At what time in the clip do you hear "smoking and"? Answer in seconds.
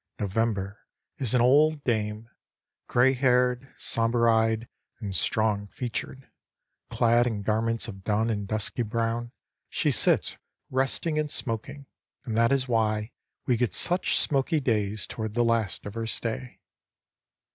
11.29-12.35